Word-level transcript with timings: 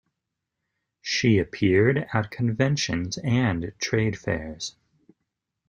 She 1.03 1.37
appeared 1.37 2.07
at 2.11 2.31
conventions 2.31 3.19
and 3.19 3.71
trade 3.77 4.17
fairs. 4.17 4.75